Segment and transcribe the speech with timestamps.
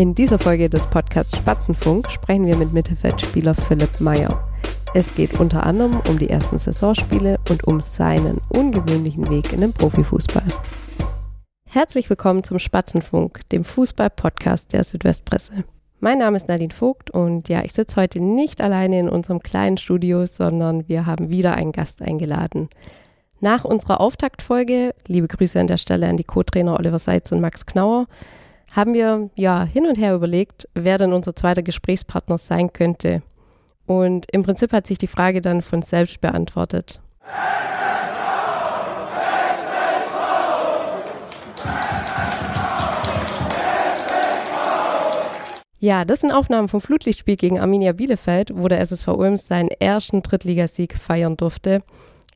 [0.00, 4.48] In dieser Folge des Podcasts Spatzenfunk sprechen wir mit Mittelfeldspieler Philipp Meyer.
[4.94, 9.74] Es geht unter anderem um die ersten Saisonspiele und um seinen ungewöhnlichen Weg in den
[9.74, 10.46] Profifußball.
[11.66, 15.64] Herzlich willkommen zum Spatzenfunk, dem Fußball-Podcast der Südwestpresse.
[15.98, 19.76] Mein Name ist Nadine Vogt und ja, ich sitze heute nicht alleine in unserem kleinen
[19.76, 22.70] Studio, sondern wir haben wieder einen Gast eingeladen.
[23.40, 27.66] Nach unserer Auftaktfolge, liebe Grüße an der Stelle an die Co-Trainer Oliver Seitz und Max
[27.66, 28.06] Knauer,
[28.70, 33.22] haben wir ja hin und her überlegt, wer denn unser zweiter Gesprächspartner sein könnte.
[33.86, 37.00] Und im Prinzip hat sich die Frage dann von selbst beantwortet.
[45.82, 50.22] Ja, das sind Aufnahmen vom Flutlichtspiel gegen Arminia Bielefeld, wo der SSV Ulm seinen ersten
[50.22, 51.82] Drittligasieg feiern durfte.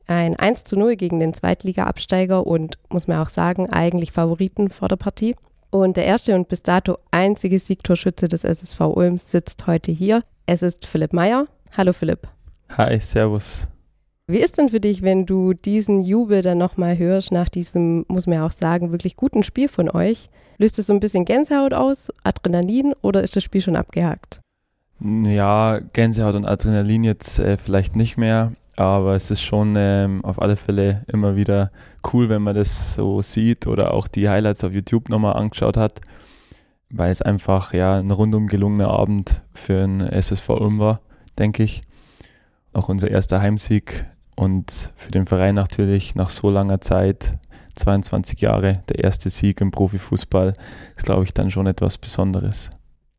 [0.07, 4.87] Ein 1 zu 0 gegen den Zweitliga-Absteiger und, muss man auch sagen, eigentlich Favoriten vor
[4.87, 5.35] der Partie.
[5.75, 10.23] Und der erste und bis dato einzige Siegtorschütze des SSV Ulm sitzt heute hier.
[10.45, 11.47] Es ist Philipp Meyer.
[11.75, 12.29] Hallo Philipp.
[12.77, 13.67] Hi, servus.
[14.25, 18.25] Wie ist denn für dich, wenn du diesen Jubel dann nochmal hörst nach diesem, muss
[18.25, 20.29] man ja auch sagen, wirklich guten Spiel von euch?
[20.57, 24.39] Löst es so ein bisschen Gänsehaut aus, Adrenalin oder ist das Spiel schon abgehakt?
[25.01, 30.41] Ja, Gänsehaut und Adrenalin jetzt äh, vielleicht nicht mehr, aber es ist schon ähm, auf
[30.41, 31.71] alle Fälle immer wieder
[32.11, 36.01] cool, wenn man das so sieht oder auch die Highlights auf YouTube nochmal angeschaut hat,
[36.89, 41.01] weil es einfach ja ein rundum gelungener Abend für ein SSV Ulm war,
[41.39, 41.81] denke ich.
[42.73, 47.39] Auch unser erster Heimsieg und für den Verein natürlich nach so langer Zeit
[47.75, 50.53] 22 Jahre, der erste Sieg im Profifußball,
[50.95, 52.69] ist, glaube ich, dann schon etwas Besonderes.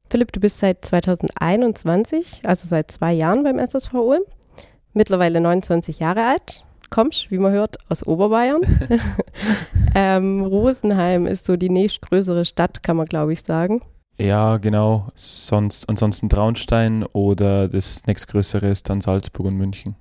[0.09, 4.23] Philipp, du bist seit 2021, also seit zwei Jahren beim SSV Ulm,
[4.97, 8.63] mittlerweile 29 Jahre alt, kommst, wie man hört, aus Oberbayern.
[9.95, 13.83] ähm, Rosenheim ist so die nächstgrößere Stadt, kann man glaube ich sagen.
[14.19, 15.09] Ja, genau.
[15.15, 19.95] Sonst, ansonsten Traunstein oder das nächstgrößere ist dann Salzburg und München.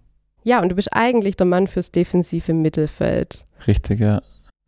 [0.44, 3.46] Ja, und du bist eigentlich der Mann fürs defensive Mittelfeld.
[3.68, 4.22] Richtig, ja.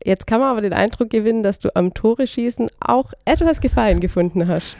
[0.03, 3.99] Jetzt kann man aber den Eindruck gewinnen, dass du am Tore schießen auch etwas Gefallen
[3.99, 4.77] gefunden hast.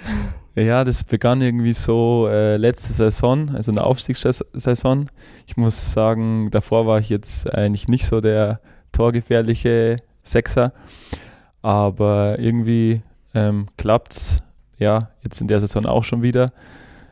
[0.57, 5.12] Ja, das begann irgendwie so äh, letzte Saison, also in der Aufstiegssaison.
[5.45, 8.59] Ich muss sagen, davor war ich jetzt eigentlich nicht so der
[8.91, 10.73] torgefährliche Sechser,
[11.62, 13.03] aber irgendwie
[13.35, 14.41] ähm, klappt's.
[14.79, 16.51] Ja, jetzt in der Saison auch schon wieder.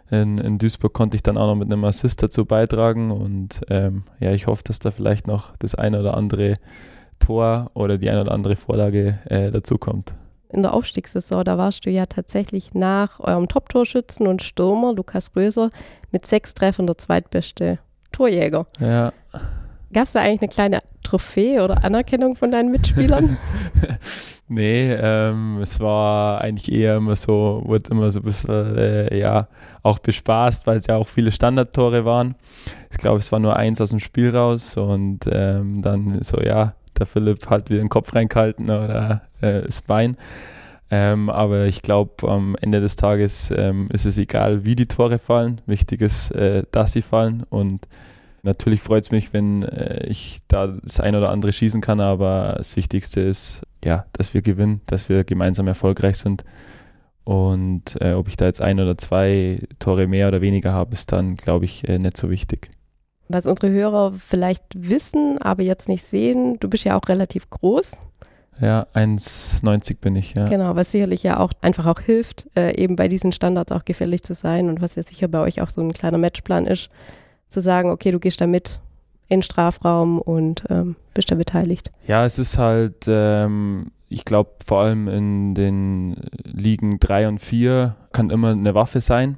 [0.09, 4.05] In, in, Duisburg konnte ich dann auch noch mit einem Assist dazu beitragen und ähm,
[4.19, 6.55] ja, ich hoffe, dass da vielleicht noch das eine oder andere
[7.19, 10.15] Tor oder die eine oder andere Vorlage äh, dazukommt.
[10.49, 15.69] In der Aufstiegssaison, da warst du ja tatsächlich nach eurem Top-Torschützen und Stürmer Lukas Röser
[16.11, 17.79] mit sechs Treffern der zweitbeste
[18.11, 18.65] Torjäger.
[18.79, 19.11] Ja.
[19.93, 23.37] Gab es da eigentlich eine kleine Trophäe oder Anerkennung von deinen Mitspielern?
[24.47, 29.47] nee, ähm, es war eigentlich eher immer so, wurde immer so ein bisschen, äh, ja,
[29.83, 32.35] auch bespaßt, weil es ja auch viele Standardtore waren.
[32.91, 36.73] Ich glaube, es war nur eins aus dem Spiel raus und ähm, dann so, ja,
[36.99, 40.17] der Philipp hat wieder den Kopf reingehalten oder äh, das Bein.
[40.91, 45.19] Ähm, aber ich glaube, am Ende des Tages ähm, ist es egal, wie die Tore
[45.19, 45.61] fallen.
[45.65, 47.43] Wichtig ist, äh, dass sie fallen.
[47.49, 47.87] Und
[48.43, 51.99] natürlich freut es mich, wenn äh, ich da das ein oder andere schießen kann.
[51.99, 56.45] Aber das Wichtigste ist, ja, dass wir gewinnen, dass wir gemeinsam erfolgreich sind.
[57.23, 61.11] Und äh, ob ich da jetzt ein oder zwei Tore mehr oder weniger habe, ist
[61.11, 62.69] dann, glaube ich, äh, nicht so wichtig.
[63.27, 67.93] Was unsere Hörer vielleicht wissen, aber jetzt nicht sehen, du bist ja auch relativ groß.
[68.61, 70.45] Ja, 1,90 bin ich, ja.
[70.45, 74.23] Genau, was sicherlich ja auch einfach auch hilft, äh, eben bei diesen Standards auch gefällig
[74.23, 76.89] zu sein und was ja sicher bei euch auch so ein kleiner Matchplan ist,
[77.49, 78.79] zu sagen, okay, du gehst da mit
[79.27, 81.91] in Strafraum und ähm, bist da beteiligt.
[82.07, 87.95] Ja, es ist halt, ähm, ich glaube, vor allem in den Ligen 3 und 4
[88.13, 89.37] kann immer eine Waffe sein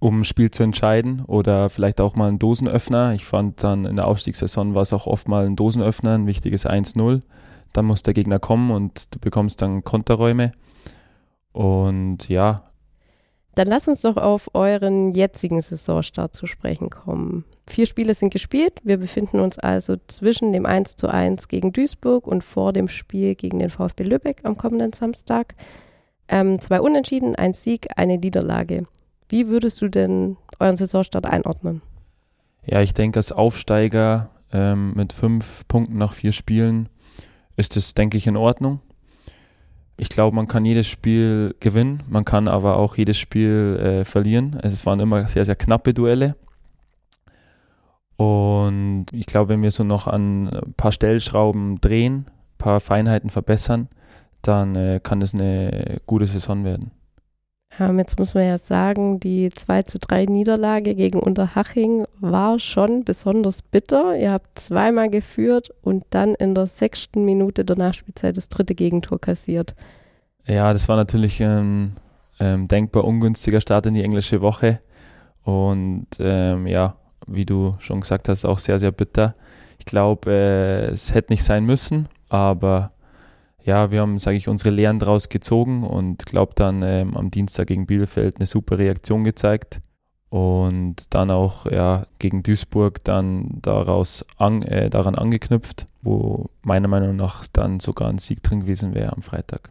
[0.00, 3.14] um ein Spiel zu entscheiden oder vielleicht auch mal ein Dosenöffner.
[3.14, 6.66] Ich fand dann in der Aufstiegssaison war es auch oft mal ein Dosenöffner, ein wichtiges
[6.66, 7.22] 1-0.
[7.72, 10.52] Dann muss der Gegner kommen und du bekommst dann Konterräume.
[11.52, 12.62] Und ja.
[13.54, 17.44] Dann lass uns doch auf euren jetzigen Saisonstart zu sprechen kommen.
[17.66, 18.80] Vier Spiele sind gespielt.
[18.84, 23.34] Wir befinden uns also zwischen dem 1 zu 1 gegen Duisburg und vor dem Spiel
[23.34, 25.54] gegen den VfB Lübeck am kommenden Samstag.
[26.28, 28.86] Ähm, zwei Unentschieden, ein Sieg, eine Niederlage.
[29.28, 31.82] Wie würdest du denn euren Saisonstart einordnen?
[32.64, 36.88] Ja, ich denke, als Aufsteiger ähm, mit fünf Punkten nach vier Spielen
[37.56, 38.80] ist es, denke ich, in Ordnung.
[39.96, 44.58] Ich glaube, man kann jedes Spiel gewinnen, man kann aber auch jedes Spiel äh, verlieren.
[44.62, 46.36] Es waren immer sehr, sehr knappe Duelle.
[48.16, 53.30] Und ich glaube, wenn wir so noch an ein paar Stellschrauben drehen, ein paar Feinheiten
[53.30, 53.88] verbessern,
[54.42, 56.90] dann äh, kann es eine gute Saison werden.
[57.78, 63.04] Ähm, jetzt muss man ja sagen, die 2 zu 3 Niederlage gegen Unterhaching war schon
[63.04, 64.16] besonders bitter.
[64.16, 69.20] Ihr habt zweimal geführt und dann in der sechsten Minute der Nachspielzeit das dritte Gegentor
[69.20, 69.74] kassiert.
[70.46, 71.96] Ja, das war natürlich ein
[72.40, 74.80] ähm, denkbar ungünstiger Start in die englische Woche.
[75.44, 76.96] Und ähm, ja,
[77.26, 79.34] wie du schon gesagt hast, auch sehr, sehr bitter.
[79.78, 82.90] Ich glaube, äh, es hätte nicht sein müssen, aber
[83.66, 87.66] ja, wir haben, sage ich, unsere Lehren daraus gezogen und glaube dann ähm, am Dienstag
[87.66, 89.80] gegen Bielefeld eine super Reaktion gezeigt
[90.30, 97.16] und dann auch ja, gegen Duisburg dann daraus an, äh, daran angeknüpft, wo meiner Meinung
[97.16, 99.70] nach dann sogar ein Sieg drin gewesen wäre am Freitag.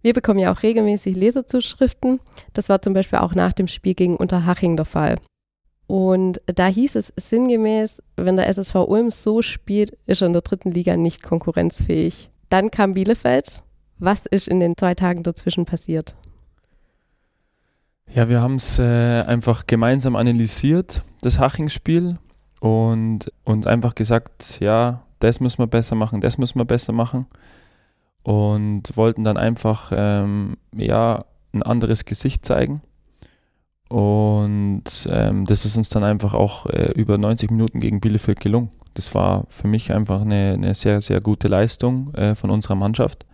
[0.00, 2.20] Wir bekommen ja auch regelmäßig Leserzuschriften.
[2.52, 5.16] Das war zum Beispiel auch nach dem Spiel gegen Unterhaching der Fall.
[5.88, 10.42] Und da hieß es sinngemäß, wenn der SSV Ulm so spielt, ist er in der
[10.42, 12.31] dritten Liga nicht konkurrenzfähig.
[12.52, 13.62] Dann kam Bielefeld.
[13.98, 16.14] Was ist in den zwei Tagen dazwischen passiert?
[18.12, 22.18] Ja, wir haben es äh, einfach gemeinsam analysiert, das Haching-Spiel,
[22.60, 27.24] und, und einfach gesagt, ja, das müssen wir besser machen, das müssen wir besser machen.
[28.22, 31.24] Und wollten dann einfach, ähm, ja,
[31.54, 32.82] ein anderes Gesicht zeigen.
[33.92, 38.70] Und ähm, das ist uns dann einfach auch äh, über 90 Minuten gegen Bielefeld gelungen
[38.94, 43.26] das war für mich einfach eine, eine sehr, sehr gute Leistung äh, von unserer Mannschaft.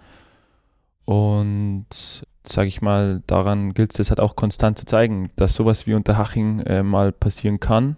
[1.04, 1.86] Und
[2.44, 6.16] sage ich mal, daran gilt es halt auch konstant zu zeigen, dass sowas wie unter
[6.16, 7.96] Haching äh, mal passieren kann.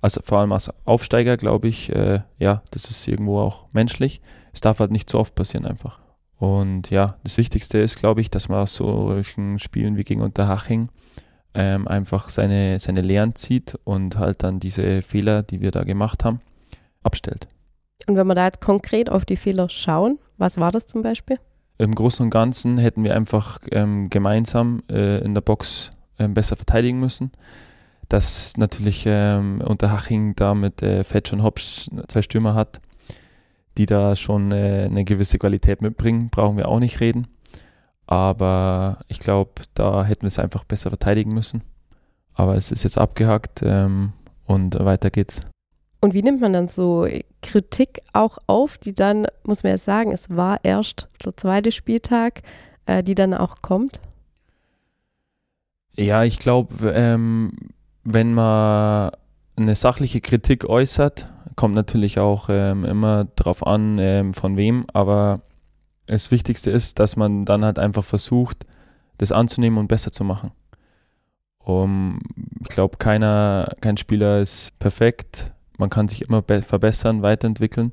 [0.00, 4.20] Also vor allem als Aufsteiger, glaube ich, äh, ja, das ist irgendwo auch menschlich.
[4.52, 6.00] Es darf halt nicht so oft passieren einfach.
[6.38, 10.88] Und ja, das Wichtigste ist, glaube ich, dass man aus solchen Spielen wie gegen Unterhaching
[11.54, 16.24] ähm, einfach seine, seine Lehren zieht und halt dann diese Fehler, die wir da gemacht
[16.24, 16.40] haben,
[17.02, 17.48] abstellt.
[18.06, 21.38] Und wenn wir da jetzt konkret auf die Fehler schauen, was war das zum Beispiel?
[21.78, 26.56] Im Großen und Ganzen hätten wir einfach ähm, gemeinsam äh, in der Box äh, besser
[26.56, 27.32] verteidigen müssen.
[28.08, 32.80] Dass natürlich ähm, Unterhaching da mit äh, Fetch und Hopsch zwei Stürmer hat,
[33.78, 37.26] die da schon äh, eine gewisse Qualität mitbringen, brauchen wir auch nicht reden.
[38.10, 41.62] Aber ich glaube, da hätten wir es einfach besser verteidigen müssen.
[42.34, 44.12] Aber es ist jetzt abgehakt ähm,
[44.44, 45.42] und weiter geht's.
[46.00, 47.06] Und wie nimmt man dann so
[47.40, 52.42] Kritik auch auf, die dann, muss man ja sagen, es war erst der zweite Spieltag,
[52.86, 54.00] äh, die dann auch kommt?
[55.94, 57.52] Ja, ich glaube, ähm,
[58.02, 59.12] wenn man
[59.54, 65.42] eine sachliche Kritik äußert, kommt natürlich auch ähm, immer darauf an, ähm, von wem, aber
[66.14, 68.66] das Wichtigste ist, dass man dann halt einfach versucht,
[69.18, 70.52] das anzunehmen und besser zu machen.
[71.58, 72.20] Um,
[72.62, 77.92] ich glaube, keiner, kein Spieler ist perfekt man kann sich immer verbessern, weiterentwickeln.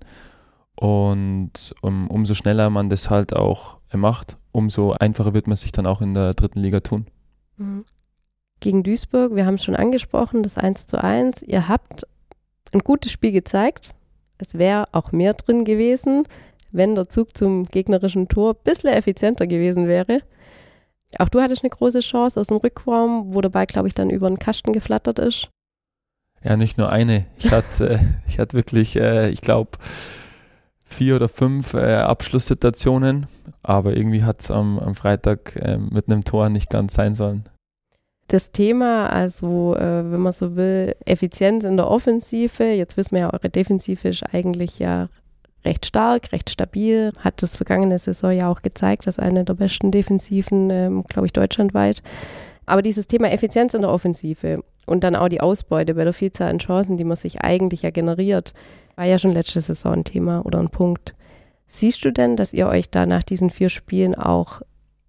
[0.75, 5.87] Und um, umso schneller man das halt auch macht, umso einfacher wird man sich dann
[5.87, 7.07] auch in der dritten Liga tun.
[7.55, 7.85] Mhm.
[8.59, 11.43] Gegen Duisburg, wir haben es schon angesprochen, das 1 zu 1.
[11.43, 12.05] Ihr habt
[12.73, 13.95] ein gutes Spiel gezeigt.
[14.37, 16.27] Es wäre auch mehr drin gewesen,
[16.71, 20.21] wenn der Zug zum gegnerischen Tor ein bisschen effizienter gewesen wäre.
[21.19, 24.27] Auch du hattest eine große Chance aus dem Rückraum, wo dabei, glaube ich, dann über
[24.27, 25.49] den Kasten geflattert ist.
[26.43, 27.25] Ja, nicht nur eine.
[27.37, 29.71] Ich hatte, äh, ich hatte wirklich, äh, ich glaube,
[30.83, 33.27] vier oder fünf äh, Abschlusssituationen,
[33.63, 37.49] aber irgendwie hat es am, am Freitag äh, mit einem Tor nicht ganz sein sollen.
[38.29, 43.33] Das Thema, also wenn man so will, Effizienz in der Offensive, jetzt wissen wir ja,
[43.33, 45.07] eure Defensive ist eigentlich ja
[45.67, 49.91] recht stark, recht stabil, hat das vergangene Saison ja auch gezeigt, dass eine der besten
[49.91, 52.01] Defensiven, ähm, glaube ich, deutschlandweit.
[52.65, 56.49] Aber dieses Thema Effizienz in der Offensive und dann auch die Ausbeute bei der Vielzahl
[56.49, 58.53] an Chancen, die man sich eigentlich ja generiert,
[58.95, 61.13] war ja schon letzte Saison ein Thema oder ein Punkt.
[61.67, 64.61] Siehst du denn, dass ihr euch da nach diesen vier Spielen auch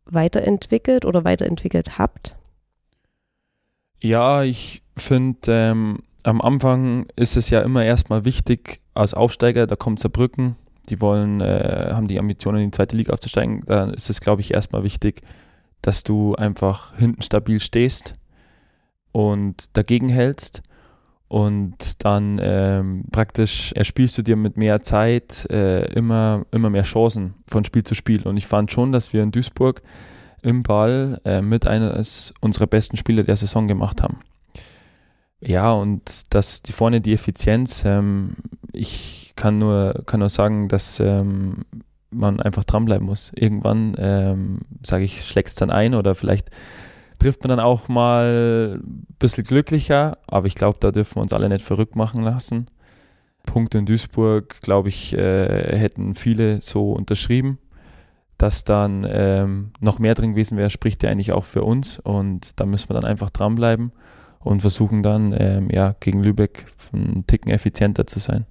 [0.07, 2.37] weiterentwickelt oder weiterentwickelt habt?
[4.01, 9.77] Ja, ich finde, ähm, am Anfang ist es ja immer erstmal wichtig, als Aufsteiger, da
[9.77, 10.57] kommt Saarbrücken,
[10.89, 14.41] die wollen, äh, haben die Ambitionen, in die zweite Liga aufzusteigen, dann ist es, glaube
[14.41, 15.23] ich, erstmal wichtig,
[15.83, 18.15] dass du einfach hinten stabil stehst
[19.13, 20.63] und dagegen hältst
[21.29, 27.35] und dann ähm, praktisch erspielst du dir mit mehr Zeit äh, immer, immer mehr Chancen
[27.47, 28.27] von Spiel zu Spiel.
[28.27, 29.83] Und ich fand schon, dass wir in Duisburg
[30.43, 34.21] im Ball äh, mit eines unserer besten Spiele der Saison gemacht haben.
[35.41, 38.35] Ja, und dass die vorne die Effizienz, ähm,
[38.73, 41.65] ich kann nur, kann nur sagen, dass ähm,
[42.11, 43.33] man einfach dranbleiben muss.
[43.35, 46.51] Irgendwann, ähm, sage ich, schlägt es dann ein oder vielleicht
[47.21, 51.33] trifft man dann auch mal ein bisschen glücklicher, aber ich glaube, da dürfen wir uns
[51.33, 52.67] alle nicht verrückt machen lassen.
[53.47, 57.59] Punkt in Duisburg, glaube ich, äh, hätten viele so unterschrieben.
[58.39, 62.61] dass dann ähm, noch mehr drin gewesen wäre, spricht ja eigentlich auch für uns und
[62.61, 63.93] da müssen wir dann einfach dranbleiben
[64.41, 68.47] und versuchen dann ähm, ja, gegen Lübeck einen Ticken effizienter zu sein.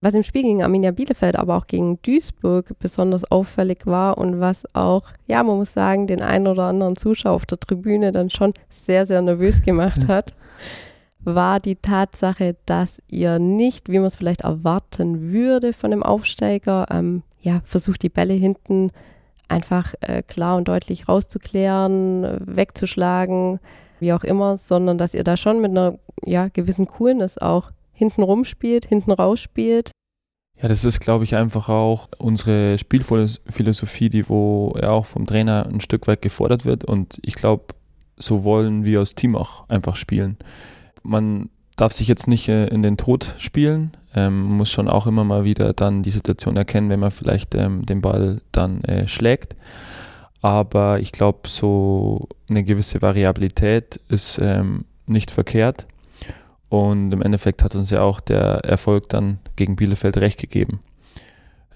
[0.00, 4.64] Was im Spiel gegen Arminia Bielefeld, aber auch gegen Duisburg besonders auffällig war und was
[4.74, 8.52] auch, ja, man muss sagen, den einen oder anderen Zuschauer auf der Tribüne dann schon
[8.68, 10.34] sehr, sehr nervös gemacht hat,
[11.20, 16.86] war die Tatsache, dass ihr nicht, wie man es vielleicht erwarten würde von dem Aufsteiger,
[16.90, 18.90] ähm, ja, versucht die Bälle hinten
[19.48, 23.58] einfach äh, klar und deutlich rauszuklären, wegzuschlagen,
[24.04, 28.22] wie auch immer, sondern dass ihr da schon mit einer ja, gewissen Coolness auch hinten
[28.22, 29.90] rumspielt, hinten rausspielt.
[30.60, 35.66] Ja, das ist, glaube ich, einfach auch unsere Spielphilosophie, die wo ja auch vom Trainer
[35.66, 36.84] ein Stück weit gefordert wird.
[36.84, 37.64] Und ich glaube,
[38.16, 40.36] so wollen wir als Team auch einfach spielen.
[41.02, 45.24] Man darf sich jetzt nicht äh, in den Tod spielen, ähm, muss schon auch immer
[45.24, 49.56] mal wieder dann die Situation erkennen, wenn man vielleicht ähm, den Ball dann äh, schlägt.
[50.44, 55.86] Aber ich glaube, so eine gewisse Variabilität ist ähm, nicht verkehrt.
[56.68, 60.80] Und im Endeffekt hat uns ja auch der Erfolg dann gegen Bielefeld recht gegeben.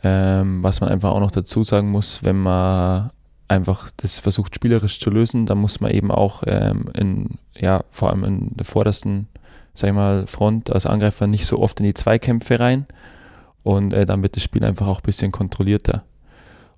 [0.02, 3.10] Ähm, was man einfach auch noch dazu sagen muss, wenn man
[3.48, 8.10] einfach das versucht spielerisch zu lösen, dann muss man eben auch ähm, in, ja, vor
[8.10, 9.28] allem in der vordersten
[9.72, 12.84] sag ich mal, Front als Angreifer nicht so oft in die Zweikämpfe rein
[13.62, 16.02] und äh, dann wird das Spiel einfach auch ein bisschen kontrollierter.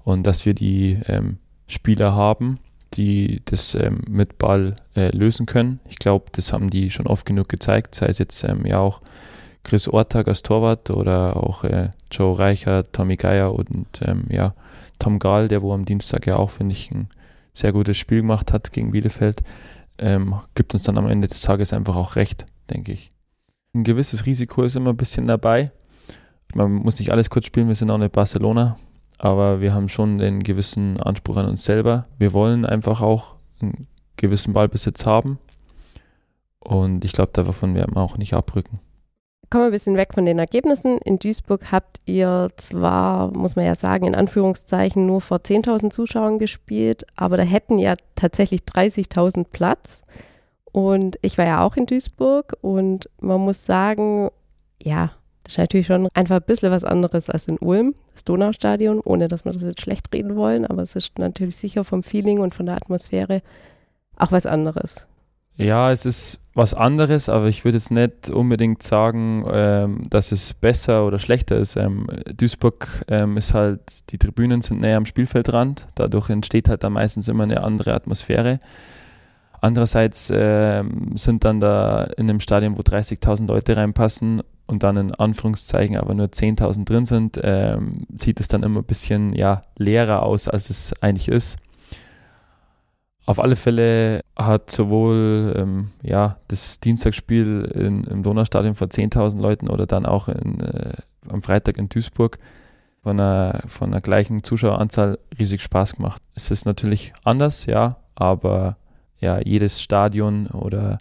[0.04, 1.38] Und dass wir die ähm,
[1.70, 2.58] Spieler haben,
[2.94, 5.80] die das ähm, mit Ball äh, lösen können.
[5.88, 9.00] Ich glaube, das haben die schon oft genug gezeigt, sei es jetzt ähm, ja auch
[9.62, 14.54] Chris Ortag als Torwart oder auch äh, Joe Reicher, Tommy Geier und ähm, ja,
[14.98, 17.08] Tom Gahl, der wo am Dienstag ja auch, finde ich, ein
[17.52, 19.42] sehr gutes Spiel gemacht hat gegen Bielefeld,
[19.98, 23.10] ähm, gibt uns dann am Ende des Tages einfach auch recht denke ich.
[23.74, 25.70] Ein gewisses Risiko ist immer ein bisschen dabei.
[26.54, 28.76] Man muss nicht alles kurz spielen, wir sind auch nicht Barcelona,
[29.22, 32.06] aber wir haben schon den gewissen Anspruch an uns selber.
[32.18, 33.86] Wir wollen einfach auch einen
[34.16, 35.38] gewissen Ballbesitz haben
[36.58, 38.80] und ich glaube, davon werden wir auch nicht abrücken.
[39.50, 40.98] Kommen wir ein bisschen weg von den Ergebnissen.
[40.98, 46.38] In Duisburg habt ihr zwar, muss man ja sagen, in Anführungszeichen nur vor 10.000 Zuschauern
[46.38, 50.02] gespielt, aber da hätten ja tatsächlich 30.000 Platz.
[50.72, 54.30] Und ich war ja auch in Duisburg und man muss sagen,
[54.80, 55.10] ja,
[55.44, 59.28] das ist natürlich schon einfach ein bisschen was anderes als in Ulm, das Donaustadion, ohne
[59.28, 62.54] dass wir das jetzt schlecht reden wollen, aber es ist natürlich sicher vom Feeling und
[62.54, 63.42] von der Atmosphäre
[64.16, 65.06] auch was anderes.
[65.56, 70.54] Ja, es ist was anderes, aber ich würde jetzt nicht unbedingt sagen, ähm, dass es
[70.54, 71.76] besser oder schlechter ist.
[71.76, 76.88] Ähm, Duisburg ähm, ist halt, die Tribünen sind näher am Spielfeldrand, dadurch entsteht halt da
[76.88, 78.58] meistens immer eine andere Atmosphäre.
[79.60, 80.82] Andererseits äh,
[81.14, 86.14] sind dann da in einem Stadion, wo 30.000 Leute reinpassen und dann in Anführungszeichen aber
[86.14, 87.76] nur 10.000 drin sind, äh,
[88.16, 91.58] sieht es dann immer ein bisschen ja, leerer aus, als es eigentlich ist.
[93.26, 99.68] Auf alle Fälle hat sowohl ähm, ja, das Dienstagsspiel in, im Donaustadion vor 10.000 Leuten
[99.68, 100.94] oder dann auch in, äh,
[101.28, 102.38] am Freitag in Duisburg
[103.02, 106.22] von einer, von gleichen Zuschaueranzahl riesig Spaß gemacht.
[106.34, 108.76] Es ist natürlich anders, ja, aber
[109.18, 110.98] ja, jedes Stadion oder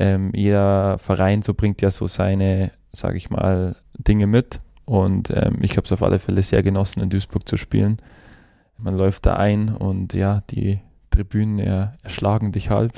[0.00, 4.58] ähm, jeder Verein so bringt ja so seine, sage ich mal, Dinge mit.
[4.84, 7.98] Und ähm, ich habe es auf alle Fälle sehr genossen, in Duisburg zu spielen.
[8.76, 10.80] Man läuft da ein und ja, die
[11.10, 12.92] Tribünen er, erschlagen dich halb.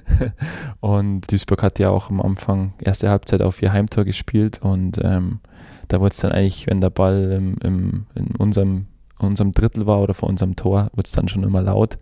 [0.80, 5.40] und Duisburg hat ja auch am Anfang erste Halbzeit auf ihr Heimtor gespielt und ähm,
[5.88, 8.86] da wurde es dann eigentlich, wenn der Ball im, im, in unserem,
[9.18, 11.98] unserem Drittel war oder vor unserem Tor, wurde es dann schon immer laut.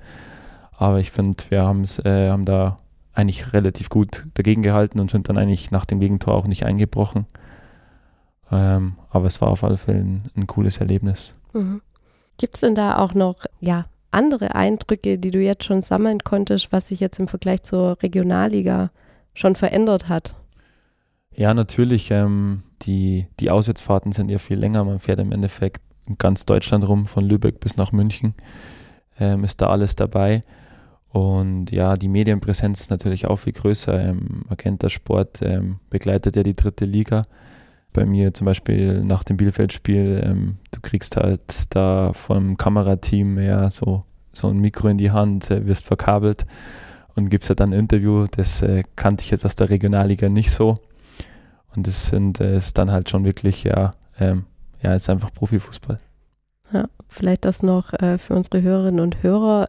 [0.72, 2.76] Aber ich finde, wir äh, haben da
[3.20, 7.26] eigentlich relativ gut dagegen gehalten und sind dann eigentlich nach dem Gegentor auch nicht eingebrochen.
[8.50, 11.34] Ähm, aber es war auf alle Fälle ein, ein cooles Erlebnis.
[11.52, 11.82] Mhm.
[12.38, 16.72] Gibt es denn da auch noch ja, andere Eindrücke, die du jetzt schon sammeln konntest,
[16.72, 18.90] was sich jetzt im Vergleich zur Regionalliga
[19.34, 20.34] schon verändert hat?
[21.34, 22.10] Ja, natürlich.
[22.10, 24.84] Ähm, die, die Auswärtsfahrten sind ja viel länger.
[24.84, 25.82] Man fährt im Endeffekt
[26.18, 28.34] ganz Deutschland rum, von Lübeck bis nach München.
[29.18, 30.40] Ähm, ist da alles dabei.
[31.12, 34.00] Und ja, die Medienpräsenz ist natürlich auch viel größer.
[34.00, 37.26] Ähm, Magenta Sport ähm, begleitet ja die dritte Liga.
[37.92, 43.68] Bei mir zum Beispiel nach dem Bielefeld-Spiel, ähm, du kriegst halt da vom Kamerateam ja
[43.68, 46.46] so, so ein Mikro in die Hand, äh, wirst verkabelt
[47.16, 48.26] und gibst halt dann ein Interview.
[48.30, 50.78] Das äh, kannte ich jetzt aus der Regionalliga nicht so.
[51.74, 54.44] Und das sind, äh, dann halt schon wirklich, ja, ähm,
[54.80, 55.98] ja, ist einfach Profifußball.
[56.72, 59.68] Ja, vielleicht das noch äh, für unsere Hörerinnen und Hörer.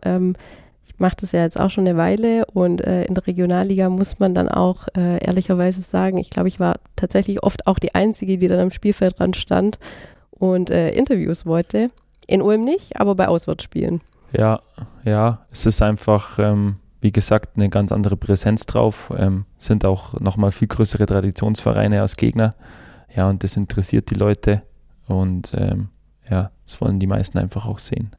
[0.91, 4.19] Ähm, mache das ja jetzt auch schon eine Weile und äh, in der Regionalliga muss
[4.19, 8.37] man dann auch äh, ehrlicherweise sagen, ich glaube, ich war tatsächlich oft auch die Einzige,
[8.37, 9.79] die dann am Spielfeldrand stand
[10.31, 11.91] und äh, Interviews wollte.
[12.27, 14.01] In Ulm nicht, aber bei Auswärtsspielen.
[14.31, 14.61] Ja,
[15.03, 19.11] ja, es ist einfach, ähm, wie gesagt, eine ganz andere Präsenz drauf.
[19.17, 22.51] Ähm, sind auch nochmal viel größere Traditionsvereine als Gegner.
[23.13, 24.61] Ja, und das interessiert die Leute
[25.07, 25.89] und ähm,
[26.29, 28.15] ja, das wollen die meisten einfach auch sehen.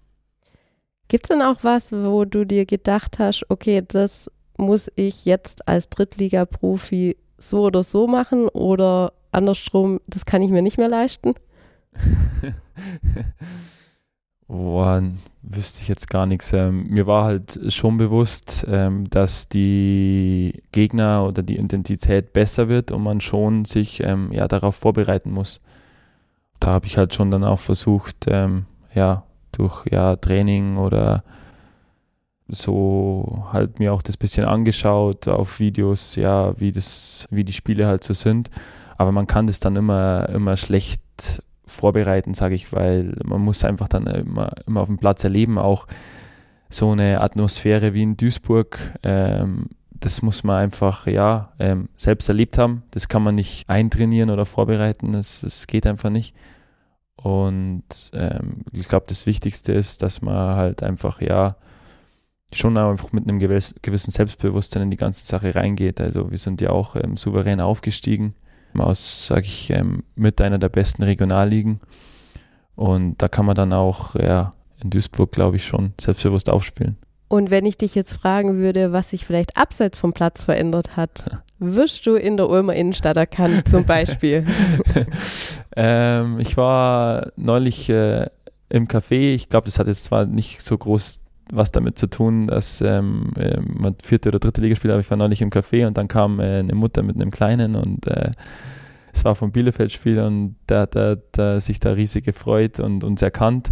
[1.13, 5.69] Gibt es denn auch was, wo du dir gedacht hast, okay, das muss ich jetzt
[5.69, 11.35] als Drittliga-Profi so oder so machen oder andersrum, das kann ich mir nicht mehr leisten?
[14.49, 15.03] Boah,
[15.43, 16.51] wüsste ich jetzt gar nichts.
[16.55, 22.91] Ähm, mir war halt schon bewusst, ähm, dass die Gegner oder die Intensität besser wird
[22.91, 25.61] und man schon sich ähm, ja darauf vorbereiten muss.
[26.59, 28.65] Da habe ich halt schon dann auch versucht, ähm,
[28.95, 31.23] ja, durch ja, Training oder
[32.49, 37.87] so halt mir auch das bisschen angeschaut auf Videos, ja, wie das, wie die Spiele
[37.87, 38.51] halt so sind.
[38.99, 41.03] Aber man kann das dann immer, immer schlecht
[41.67, 45.87] vorbereiten, sage ich, weil man muss einfach dann immer, immer auf dem Platz erleben, auch
[46.69, 48.79] so eine Atmosphäre wie in Duisburg.
[49.03, 52.83] Ähm, das muss man einfach ja ähm, selbst erlebt haben.
[52.91, 55.13] Das kann man nicht eintrainieren oder vorbereiten.
[55.13, 56.35] Das, das geht einfach nicht.
[57.17, 61.57] Und ähm, ich glaube, das Wichtigste ist, dass man halt einfach ja
[62.53, 66.01] schon einfach mit einem gewissen Selbstbewusstsein in die ganze Sache reingeht.
[66.01, 68.35] Also wir sind ja auch ähm, souverän aufgestiegen
[68.75, 71.81] aus, sage ich, ähm, mit einer der besten Regionalligen.
[72.75, 74.53] Und da kann man dann auch ja,
[74.83, 76.97] in Duisburg, glaube ich, schon selbstbewusst aufspielen.
[77.29, 81.43] Und wenn ich dich jetzt fragen würde, was sich vielleicht abseits vom Platz verändert hat,
[81.63, 84.45] wirst du in der Ulmer Innenstadt erkannt zum Beispiel?
[85.77, 88.27] ähm, ich war neulich äh,
[88.69, 89.35] im Café.
[89.35, 93.33] Ich glaube, das hat jetzt zwar nicht so groß was damit zu tun, dass ähm,
[93.37, 96.09] äh, man vierte oder dritte Liga spielt, aber ich war neulich im Café und dann
[96.09, 98.31] kam äh, eine Mutter mit einem Kleinen und äh,
[99.13, 103.71] es war vom Bielefeld-Spiel und der hat sich da riesig gefreut und uns erkannt.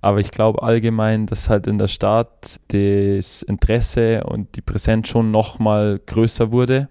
[0.00, 5.32] Aber ich glaube allgemein, dass halt in der Stadt das Interesse und die Präsenz schon
[5.32, 6.88] nochmal größer wurde,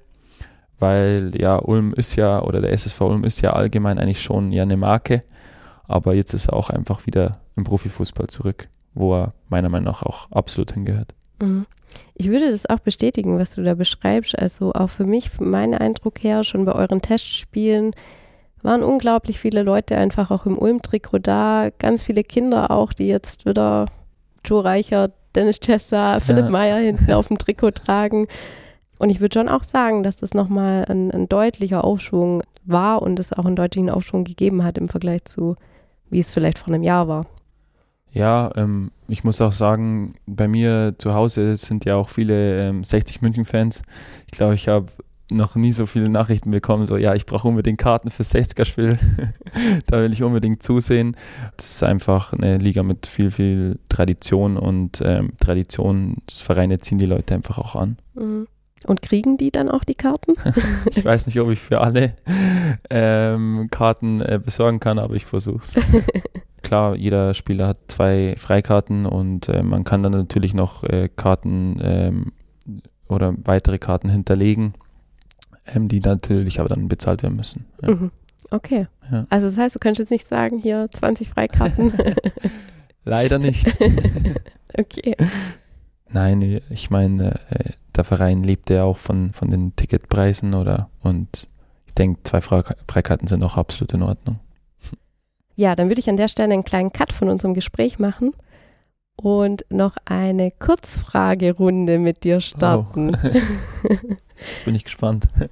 [0.80, 4.63] weil ja Ulm ist ja, oder der SSV Ulm ist ja allgemein eigentlich schon ja
[4.63, 5.22] eine Marke,
[5.88, 10.04] aber jetzt ist er auch einfach wieder im Profifußball zurück wo er meiner Meinung nach
[10.04, 11.13] auch absolut hingehört.
[11.42, 11.66] Mhm.
[12.16, 14.38] Ich würde das auch bestätigen, was du da beschreibst.
[14.38, 17.92] Also auch für mich, mein Eindruck her, schon bei euren Testspielen
[18.62, 21.70] waren unglaublich viele Leute einfach auch im Ulm-Trikot da.
[21.78, 23.86] Ganz viele Kinder auch, die jetzt wieder
[24.44, 26.52] Joe Reicher, Dennis Chester, Philipp ja.
[26.52, 28.28] Meyer hinten auf dem Trikot tragen.
[28.99, 33.19] Und ich würde schon auch sagen, dass das nochmal ein, ein deutlicher Aufschwung war und
[33.19, 35.55] es auch einen deutlichen Aufschwung gegeben hat im Vergleich zu,
[36.10, 37.25] wie es vielleicht vor einem Jahr war.
[38.12, 42.83] Ja, ähm, ich muss auch sagen, bei mir zu Hause sind ja auch viele ähm,
[42.83, 43.83] 60 München-Fans.
[44.25, 44.88] Ich glaube, ich habe
[45.29, 48.97] noch nie so viele Nachrichten bekommen, so ja, ich brauche unbedingt Karten fürs 60er-Spiel.
[49.88, 51.15] da will ich unbedingt zusehen.
[51.57, 57.36] Das ist einfach eine Liga mit viel, viel Tradition und ähm, Traditionsvereine ziehen die Leute
[57.36, 57.97] einfach auch an.
[58.15, 58.47] Mhm.
[58.86, 60.36] Und kriegen die dann auch die Karten?
[60.90, 62.16] ich weiß nicht, ob ich für alle
[62.90, 65.80] ähm, Karten äh, besorgen kann, aber ich versuche es.
[66.62, 71.80] klar, jeder Spieler hat zwei Freikarten und äh, man kann dann natürlich noch äh, Karten
[71.82, 72.26] ähm,
[73.08, 74.74] oder weitere Karten hinterlegen,
[75.66, 77.66] ähm, die natürlich aber dann bezahlt werden müssen.
[77.82, 77.96] Ja.
[77.96, 78.12] Mhm.
[78.52, 78.88] Okay.
[79.12, 79.26] Ja.
[79.30, 81.94] Also das heißt, du könntest jetzt nicht sagen, hier 20 Freikarten.
[83.04, 83.66] Leider nicht.
[84.78, 85.16] okay.
[86.10, 91.47] Nein, ich meine, äh, der Verein lebt ja auch von, von den Ticketpreisen oder und
[91.86, 94.39] ich denke, zwei Freikarten sind auch absolut in Ordnung.
[95.60, 98.33] Ja, dann würde ich an der Stelle einen kleinen Cut von unserem Gespräch machen
[99.15, 103.17] und noch eine Kurzfragerunde mit dir starten.
[103.23, 103.88] Oh.
[104.39, 105.27] Jetzt bin ich gespannt.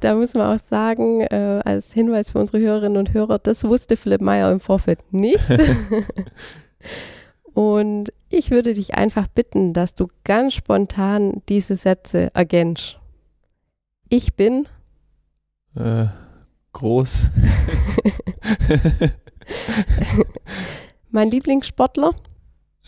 [0.00, 3.96] Da müssen wir auch sagen, äh, als Hinweis für unsere Hörerinnen und Hörer, das wusste
[3.96, 5.40] Philipp Meyer im Vorfeld nicht.
[7.54, 12.98] und ich würde dich einfach bitten, dass du ganz spontan diese Sätze ergänzt.
[14.08, 14.66] Ich bin
[15.76, 16.06] äh,
[16.72, 17.30] groß.
[21.10, 22.10] mein Lieblingssportler?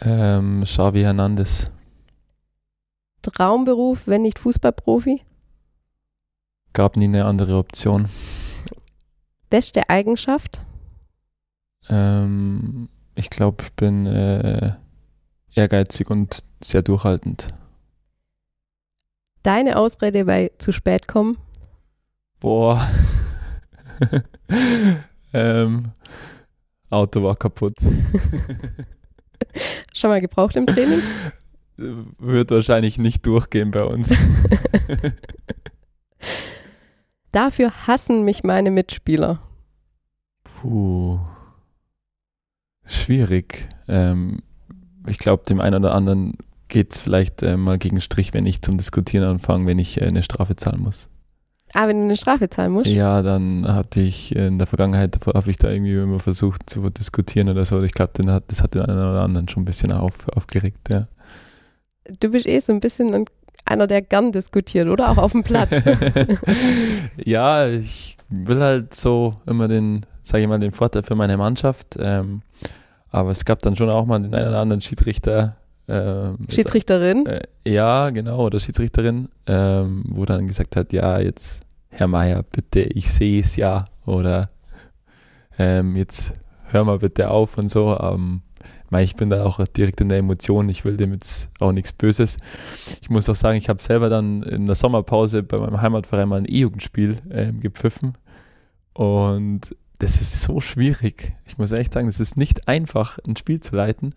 [0.00, 1.70] Ähm, Xavi Hernandez.
[3.22, 5.22] Traumberuf, wenn nicht Fußballprofi?
[6.72, 8.09] Gab nie eine andere Option.
[9.50, 10.61] Beste Eigenschaft?
[11.88, 14.74] Ähm, ich glaube, ich bin äh,
[15.57, 17.49] ehrgeizig und sehr durchhaltend.
[19.42, 21.38] Deine Ausrede bei zu spät kommen?
[22.40, 22.87] Boah.
[25.33, 25.92] ähm,
[26.90, 27.77] Auto war kaputt.
[29.95, 31.01] Schon mal gebraucht im Training?
[31.77, 34.11] Wird wahrscheinlich nicht durchgehen bei uns.
[37.33, 39.40] Dafür hassen mich meine Mitspieler.
[40.42, 41.21] Puh.
[42.85, 43.69] Schwierig.
[43.88, 44.42] Ähm,
[45.07, 46.35] ich glaube, dem einen oder anderen
[46.69, 50.07] geht es vielleicht äh, mal gegen Strich, wenn ich zum Diskutieren anfange, wenn ich äh,
[50.07, 51.09] eine Strafe zahlen muss.
[51.75, 52.87] Ah, wenn du eine Strafe zahlen musst?
[52.87, 57.49] Ja, dann hatte ich in der Vergangenheit, habe ich da irgendwie immer versucht zu diskutieren
[57.49, 57.83] oder so.
[57.83, 58.12] Ich glaube,
[58.47, 61.09] das hat den einen oder anderen schon ein bisschen auf, aufgeregt, ja.
[62.21, 63.27] Du bist eh so ein bisschen
[63.64, 65.11] einer, der gern diskutiert, oder?
[65.11, 65.71] Auch auf dem Platz.
[67.25, 71.97] ja, ich will halt so immer den, sage ich mal, den Vorteil für meine Mannschaft.
[71.99, 72.42] Ähm,
[73.11, 75.57] aber es gab dann schon auch mal den einen oder anderen Schiedsrichter,
[75.88, 77.27] ähm, Schiedsrichterin?
[77.27, 82.81] Äh, ja, genau, oder Schiedsrichterin, ähm, wo dann gesagt hat, ja, jetzt, Herr Meier, bitte,
[82.81, 83.87] ich sehe es ja.
[84.05, 84.49] Oder
[85.59, 86.35] ähm, jetzt
[86.71, 87.99] hör mal bitte auf und so.
[87.99, 88.42] Ähm,
[88.99, 92.38] ich bin da auch direkt in der Emotion, ich will dem jetzt auch nichts Böses.
[93.03, 96.38] Ich muss auch sagen, ich habe selber dann in der Sommerpause bei meinem Heimatverein mal
[96.38, 98.14] ein E-Jugendspiel äh, gepfiffen.
[98.95, 101.32] Und das ist so schwierig.
[101.46, 104.14] Ich muss echt sagen, es ist nicht einfach, ein Spiel zu leiten.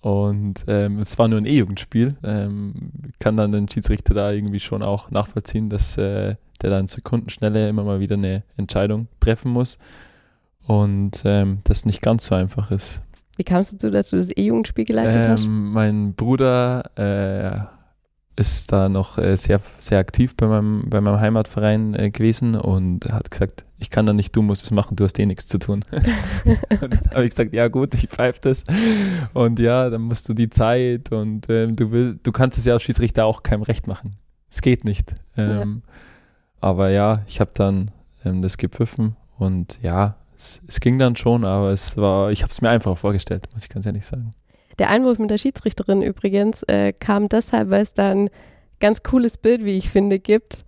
[0.00, 2.16] Und ähm, es war nur ein E-Jugendspiel.
[2.22, 7.68] Ähm, kann dann den Schiedsrichter da irgendwie schon auch nachvollziehen, dass äh, der dann Sekundenschnelle
[7.68, 9.78] immer mal wieder eine Entscheidung treffen muss.
[10.66, 13.02] Und ähm, das nicht ganz so einfach ist.
[13.36, 15.44] Wie kamst du dazu, dass du das E-Jugendspiel geleitet hast?
[15.44, 17.75] Ähm, mein Bruder äh,
[18.36, 23.06] ist da noch äh, sehr, sehr aktiv bei meinem, bei meinem Heimatverein äh, gewesen und
[23.06, 25.58] hat gesagt, ich kann da nicht, du musst es machen, du hast eh nichts zu
[25.58, 25.84] tun.
[26.80, 28.64] und dann habe ich gesagt, ja gut, ich pfeife das.
[29.32, 32.74] Und ja, dann musst du die Zeit und ähm, du, will, du kannst es ja
[32.74, 34.14] als Schiedsrichter auch keinem Recht machen.
[34.48, 35.14] Es geht nicht.
[35.36, 35.92] Ähm, ja.
[36.60, 37.90] Aber ja, ich habe dann
[38.24, 42.50] ähm, das gepfiffen und ja, es, es, ging dann schon, aber es war, ich habe
[42.50, 44.32] es mir einfacher vorgestellt, muss ich ganz ehrlich sagen.
[44.78, 48.30] Der Einwurf mit der Schiedsrichterin übrigens äh, kam deshalb, weil es da ein
[48.78, 50.66] ganz cooles Bild, wie ich finde, gibt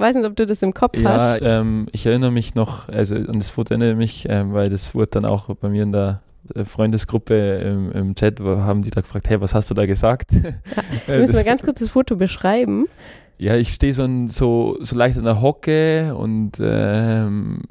[0.00, 1.42] weiß nicht, ob du das im Kopf ja, hast.
[1.42, 4.68] Ja, ähm, ich erinnere mich noch, also an das Foto erinnere ich mich, ähm, weil
[4.70, 6.22] das wurde dann auch bei mir in der
[6.54, 9.86] äh, Freundesgruppe im, im Chat, wo haben die da gefragt, hey, was hast du da
[9.86, 10.32] gesagt?
[10.32, 10.50] Ja,
[11.06, 12.86] wir müssen mal ganz kurz das Foto beschreiben.
[13.38, 17.62] Ja, ich stehe so, so, so leicht an der Hocke und ähm,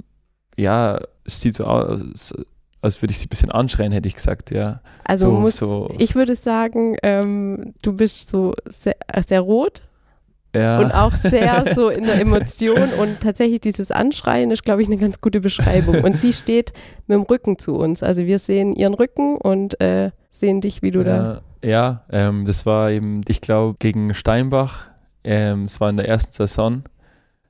[0.56, 2.34] ja, es sieht so aus,
[2.82, 4.82] als würde ich sie ein bisschen anschreien, hätte ich gesagt, ja.
[5.04, 5.94] Also so, muss, so.
[5.98, 9.82] ich würde sagen, ähm, du bist so sehr, sehr rot
[10.56, 10.80] ja.
[10.80, 14.98] Und auch sehr so in der Emotion und tatsächlich dieses Anschreien ist, glaube ich, eine
[14.98, 16.04] ganz gute Beschreibung.
[16.04, 16.74] Und sie steht
[17.08, 18.02] mit dem Rücken zu uns.
[18.02, 21.42] Also wir sehen ihren Rücken und äh, sehen dich, wie du ja, da.
[21.64, 24.88] Ja, ähm, das war eben, ich glaube, gegen Steinbach.
[25.24, 26.84] Ähm, es war in der ersten Saison.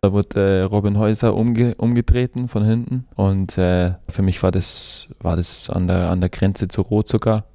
[0.02, 3.08] Da wurde äh, Robin Häuser umge umgetreten von hinten.
[3.16, 7.08] Und äh, für mich war das, war das an der, an der Grenze zu rot
[7.08, 7.46] sogar.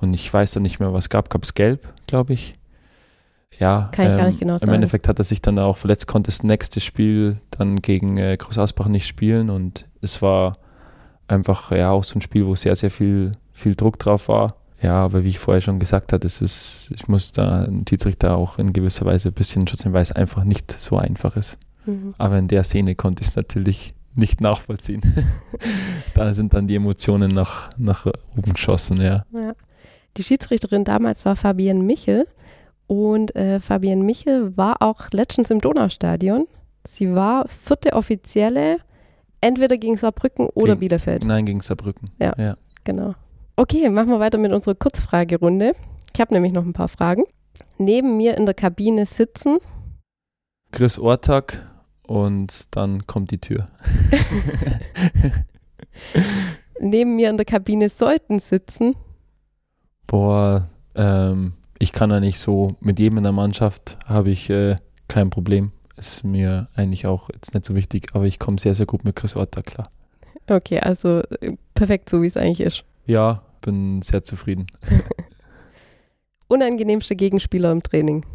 [0.00, 1.30] Und ich weiß dann nicht mehr, was gab.
[1.30, 2.56] Gab es gelb, glaube ich
[3.62, 4.70] ja, Kann ich ähm, gar nicht genau sagen.
[4.70, 8.36] Im Endeffekt hat er sich dann auch verletzt, konnte das nächste Spiel dann gegen äh,
[8.36, 10.58] Groß Asbach nicht spielen und es war
[11.28, 14.56] einfach ja auch so ein Spiel, wo sehr, sehr viel, viel Druck drauf war.
[14.82, 18.36] Ja, aber wie ich vorher schon gesagt habe, es ist, ich muss da einen Schiedsrichter
[18.36, 21.56] auch in gewisser Weise ein bisschen schützen, weil es einfach nicht so einfach ist.
[21.86, 22.14] Mhm.
[22.18, 25.02] Aber in der Szene konnte ich es natürlich nicht nachvollziehen.
[26.14, 29.24] da sind dann die Emotionen nach, nach oben geschossen, ja.
[29.32, 29.54] ja.
[30.16, 32.26] Die Schiedsrichterin damals war Fabienne Michel.
[32.86, 36.46] Und äh, Fabienne Michel war auch letztens im Donaustadion.
[36.86, 38.78] Sie war vierte Offizielle,
[39.40, 41.24] entweder gegen Saarbrücken oder gegen, Bielefeld.
[41.24, 42.10] Nein, gegen Saarbrücken.
[42.20, 43.14] Ja, ja, genau.
[43.56, 45.72] Okay, machen wir weiter mit unserer Kurzfragerunde.
[46.12, 47.24] Ich habe nämlich noch ein paar Fragen.
[47.78, 49.58] Neben mir in der Kabine sitzen
[50.72, 51.71] Chris Ortag
[52.12, 53.68] und dann kommt die Tür.
[56.78, 58.96] Neben mir in der Kabine sollten sitzen.
[60.06, 64.76] Boah, ähm, ich kann da nicht so, mit jedem in der Mannschaft habe ich äh,
[65.08, 65.72] kein Problem.
[65.96, 69.16] Ist mir eigentlich auch jetzt nicht so wichtig, aber ich komme sehr, sehr gut mit
[69.16, 69.88] Chris Otter klar.
[70.48, 72.84] Okay, also äh, perfekt so, wie es eigentlich ist.
[73.06, 74.66] Ja, bin sehr zufrieden.
[76.48, 78.26] Unangenehmste Gegenspieler im Training?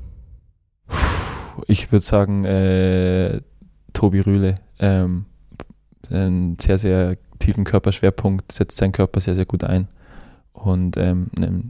[1.67, 3.41] Ich würde sagen, äh,
[3.97, 4.53] Tobi Rühle.
[4.77, 5.25] Ähm,
[6.11, 9.87] einen sehr, sehr tiefen Körperschwerpunkt, setzt seinen Körper sehr, sehr gut ein
[10.53, 11.29] und ähm,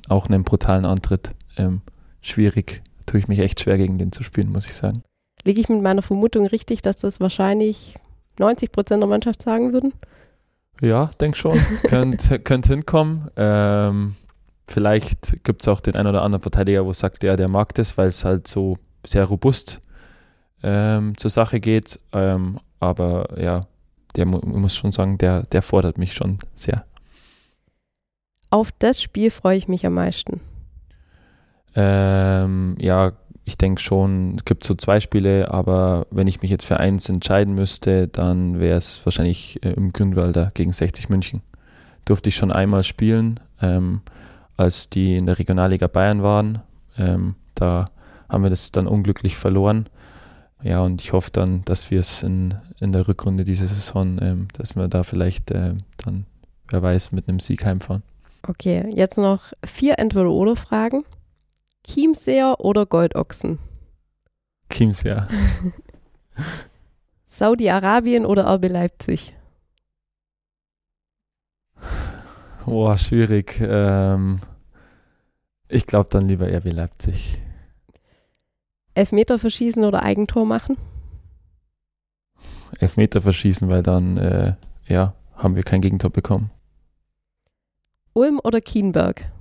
[0.09, 1.81] auch einen brutalen Antritt ähm,
[2.21, 2.81] schwierig.
[3.05, 5.03] Tue ich mich echt schwer, gegen den zu spielen, muss ich sagen.
[5.45, 7.95] Liege ich mit meiner Vermutung richtig, dass das wahrscheinlich
[8.39, 9.93] 90 Prozent der Mannschaft sagen würden?
[10.81, 11.57] Ja, denke schon.
[11.83, 13.29] Könnt, könnt hinkommen.
[13.37, 14.15] Ähm,
[14.67, 17.97] vielleicht gibt es auch den einen oder anderen Verteidiger, wo sagt, ja, der mag das,
[17.97, 19.79] weil es halt so sehr robust
[20.63, 21.99] ähm, zur Sache geht.
[22.13, 23.67] Ähm, aber ja,
[24.15, 26.85] der mu muss schon sagen, der, der fordert mich schon sehr.
[28.49, 30.39] Auf das Spiel freue ich mich am meisten.
[31.75, 33.13] Ähm, ja,
[33.47, 37.07] ich denke schon, es gibt so zwei Spiele, aber wenn ich mich jetzt für eins
[37.07, 41.41] entscheiden müsste, dann wäre es wahrscheinlich äh, im Grünwalder gegen 60 München.
[42.05, 44.01] durfte ich schon einmal spielen, ähm,
[44.55, 46.61] als die in der Regionalliga Bayern waren.
[46.97, 47.85] Ähm, da
[48.27, 49.87] haben wir das dann unglücklich verloren.
[50.63, 54.47] Ja, und ich hoffe dann, dass wir es in, in der Rückrunde dieser Saison, ähm,
[54.53, 56.25] dass wir da vielleicht äh, dann,
[56.69, 58.03] wer weiß, mit einem Sieg heimfahren.
[58.47, 61.03] Okay, jetzt noch vier Entweder-Oder-Fragen.
[61.85, 63.59] Chiemseer oder Goldochsen?
[64.71, 65.27] Chiemseer.
[67.25, 69.33] Saudi-Arabien oder RB Leipzig?
[72.65, 73.61] Boah, schwierig.
[73.61, 74.39] Ähm,
[75.69, 77.39] ich glaube dann lieber RB Leipzig.
[78.97, 80.77] Elfmeter verschießen oder Eigentor machen?
[82.79, 84.55] Elfmeter verschießen, weil dann, äh,
[84.87, 86.49] ja, haben wir kein Gegentor bekommen.
[88.13, 89.31] Ulm oder Kienberg?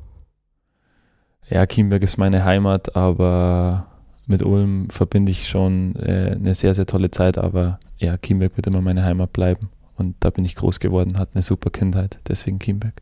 [1.49, 3.87] Ja, Kienberg ist meine Heimat, aber
[4.27, 7.39] mit Ulm verbinde ich schon äh, eine sehr, sehr tolle Zeit.
[7.39, 9.71] Aber ja, Kienberg wird immer meine Heimat bleiben.
[9.97, 13.01] Und da bin ich groß geworden, hat eine super Kindheit, deswegen Kienberg.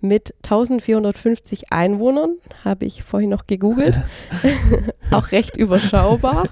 [0.00, 4.00] Mit 1450 Einwohnern, habe ich vorhin noch gegoogelt.
[5.10, 6.48] Auch recht überschaubar.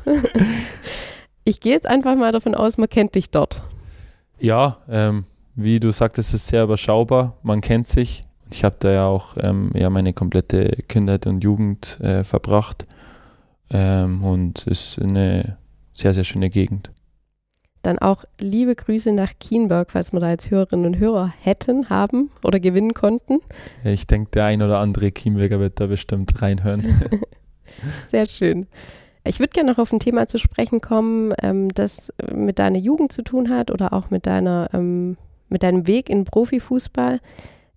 [1.44, 3.62] ich gehe jetzt einfach mal davon aus, man kennt dich dort.
[4.38, 7.38] Ja, ähm, wie du sagtest, ist sehr überschaubar.
[7.42, 8.24] Man kennt sich.
[8.50, 12.86] Ich habe da ja auch ähm, ja, meine komplette Kindheit und Jugend äh, verbracht.
[13.70, 15.56] Ähm, und ist eine
[15.94, 16.90] sehr, sehr schöne Gegend.
[17.86, 22.30] Dann auch liebe Grüße nach Kienberg, falls wir da jetzt Hörerinnen und Hörer hätten, haben
[22.42, 23.38] oder gewinnen konnten.
[23.84, 26.82] Ja, ich denke, der ein oder andere Kienberger wird da bestimmt reinhören.
[28.08, 28.66] Sehr schön.
[29.22, 33.12] Ich würde gerne noch auf ein Thema zu sprechen kommen, ähm, das mit deiner Jugend
[33.12, 35.16] zu tun hat oder auch mit deiner, ähm,
[35.48, 37.20] mit deinem Weg in Profifußball.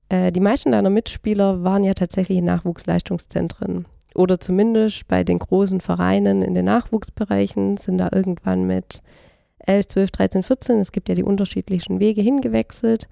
[0.09, 5.81] Äh, die meisten deiner Mitspieler waren ja tatsächlich in Nachwuchsleistungszentren oder zumindest bei den großen
[5.81, 9.03] Vereinen in den Nachwuchsbereichen sind da irgendwann mit
[9.65, 13.07] 11, 12, 13, 14, es gibt ja die unterschiedlichen Wege hingewechselt.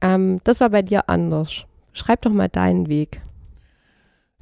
[0.00, 1.64] Ähm, das war bei dir anders.
[1.92, 3.20] Schreib doch mal deinen Weg.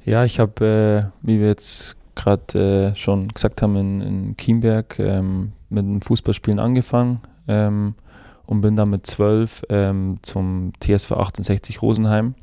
[0.03, 4.99] Ja, ich habe, äh, wie wir jetzt gerade äh, schon gesagt haben, in, in Kienberg
[4.99, 7.95] ähm, mit dem Fußballspielen angefangen ähm,
[8.45, 12.35] und bin dann mit 12 ähm, zum TSV 68 Rosenheim.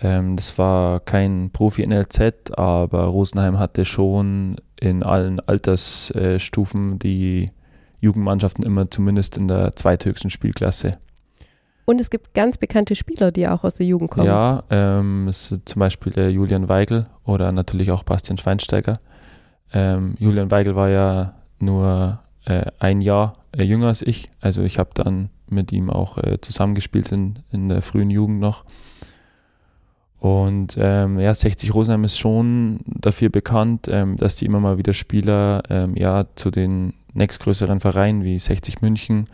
[0.00, 7.50] Ähm, das war kein Profi-NLZ, aber Rosenheim hatte schon in allen Altersstufen die
[8.00, 10.98] Jugendmannschaften immer zumindest in der zweithöchsten Spielklasse.
[11.84, 14.26] Und es gibt ganz bekannte Spieler, die auch aus der Jugend kommen.
[14.26, 18.98] Ja, ähm, zum Beispiel der Julian Weigel oder natürlich auch Bastian Schweinsteiger.
[19.72, 24.28] Ähm, Julian Weigel war ja nur äh, ein Jahr äh, jünger als ich.
[24.40, 28.64] Also ich habe dann mit ihm auch äh, zusammengespielt in, in der frühen Jugend noch.
[30.18, 34.92] Und ähm, ja, 60 Rosenheim ist schon dafür bekannt, ähm, dass sie immer mal wieder
[34.92, 39.24] Spieler ähm, ja, zu den nächstgrößeren Vereinen wie 60 München,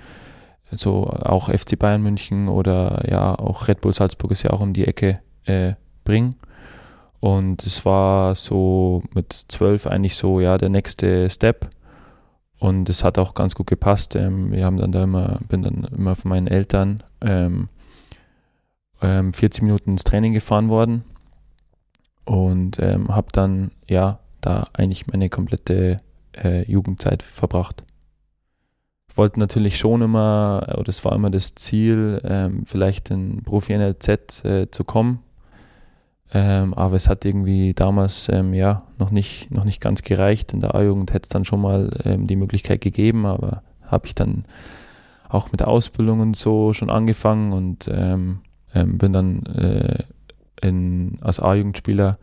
[0.70, 4.72] so auch FC Bayern München oder ja auch Red Bull Salzburg ist ja auch um
[4.72, 6.36] die Ecke äh, bringen.
[7.20, 11.70] Und es war so mit zwölf eigentlich so ja der nächste Step.
[12.58, 14.16] Und es hat auch ganz gut gepasst.
[14.16, 17.68] Ähm, wir haben dann da immer, bin dann immer von meinen Eltern ähm,
[19.02, 21.04] ähm, 40 Minuten ins Training gefahren worden
[22.24, 25.98] und ähm, habe dann ja da eigentlich meine komplette
[26.36, 27.84] äh, Jugendzeit verbracht.
[29.10, 34.44] Ich wollte natürlich schon immer, oder es war immer das Ziel, ähm, vielleicht in Profi-NLZ
[34.44, 35.20] äh, zu kommen.
[36.32, 40.52] Ähm, aber es hat irgendwie damals ähm, ja noch nicht, noch nicht ganz gereicht.
[40.52, 44.16] In der A-Jugend hätte es dann schon mal ähm, die Möglichkeit gegeben, aber habe ich
[44.16, 44.44] dann
[45.28, 48.40] auch mit Ausbildung und so schon angefangen und ähm,
[48.74, 50.02] ähm, bin dann äh,
[50.60, 52.16] in, als A-Jugendspieler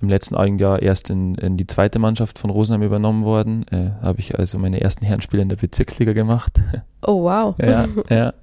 [0.00, 3.66] im letzten Jahr erst in, in, die zweite Mannschaft von Rosenheim übernommen worden.
[3.68, 6.60] Äh, Habe ich also meine ersten Herrenspiele in der Bezirksliga gemacht.
[7.00, 7.54] Oh, wow.
[7.60, 8.34] ja, ja.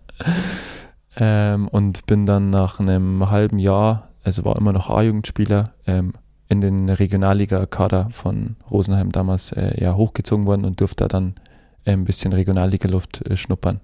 [1.18, 6.13] Ähm, und bin dann nach einem halben Jahr, also war immer noch A-Jugendspieler, ähm,
[6.48, 11.36] in den Regionalliga-Kader von Rosenheim damals äh, ja, hochgezogen worden und durfte da dann
[11.84, 13.82] äh, ein bisschen Regionalliga-Luft äh, schnuppern.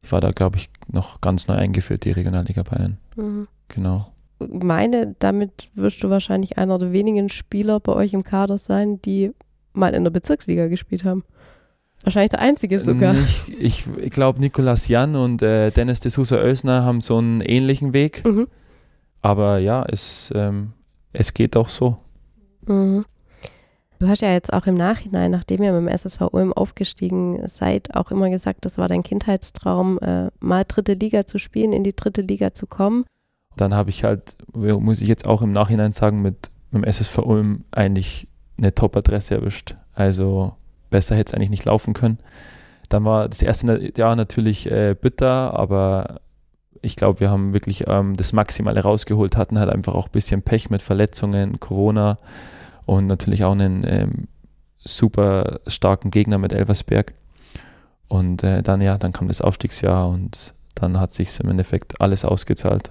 [0.00, 2.96] Ich war da, glaube ich, noch ganz neu eingeführt, die Regionalliga Bayern.
[3.16, 3.48] Mhm.
[3.68, 4.10] Genau
[4.48, 9.32] meine, damit wirst du wahrscheinlich einer der wenigen Spieler bei euch im Kader sein, die
[9.72, 11.24] mal in der Bezirksliga gespielt haben.
[12.02, 13.14] Wahrscheinlich der einzige sogar.
[13.58, 17.92] Ich, ich, glaube, Nikolas Jan und äh, Dennis de Sousa Oelsner haben so einen ähnlichen
[17.92, 18.24] Weg.
[18.24, 18.48] Mhm.
[19.20, 20.72] Aber ja, es, ähm,
[21.12, 21.98] es geht auch so.
[22.66, 23.04] Mhm.
[23.98, 27.94] Du hast ja jetzt auch im Nachhinein, nachdem ihr mit dem SSV Ulm aufgestiegen seid,
[27.94, 31.94] auch immer gesagt, das war dein Kindheitstraum, äh, mal dritte Liga zu spielen, in die
[31.94, 33.04] dritte Liga zu kommen
[33.56, 37.18] dann habe ich halt, muss ich jetzt auch im Nachhinein sagen, mit, mit dem SSV
[37.18, 39.74] Ulm eigentlich eine Top-Adresse erwischt.
[39.94, 40.54] Also
[40.90, 42.18] besser hätte es eigentlich nicht laufen können.
[42.88, 46.20] Dann war das erste Jahr natürlich äh, bitter, aber
[46.82, 50.42] ich glaube, wir haben wirklich ähm, das Maximale rausgeholt, hatten halt einfach auch ein bisschen
[50.42, 52.18] Pech mit Verletzungen, Corona
[52.86, 54.28] und natürlich auch einen ähm,
[54.78, 57.14] super starken Gegner mit Elversberg.
[58.08, 62.24] Und äh, dann ja, dann kam das Aufstiegsjahr und dann hat sich im Endeffekt alles
[62.24, 62.90] ausgezahlt.